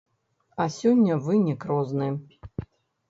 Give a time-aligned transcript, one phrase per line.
[0.63, 2.09] А сёння вынік розны.